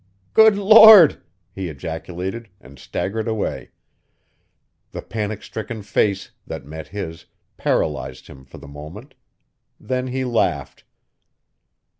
[0.33, 1.21] "Good Lord!"
[1.53, 3.69] he ejaculated, and staggered away.
[4.93, 9.13] The panic stricken face, that met his, paralyzed him for the moment;
[9.79, 10.85] then he laughed.